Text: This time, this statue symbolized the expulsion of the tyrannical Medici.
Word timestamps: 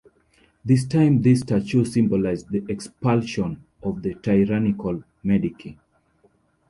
This 0.65 0.87
time, 0.87 1.21
this 1.21 1.41
statue 1.41 1.85
symbolized 1.85 2.49
the 2.49 2.65
expulsion 2.69 3.63
of 3.83 4.01
the 4.01 4.15
tyrannical 4.15 5.03
Medici. 5.21 5.77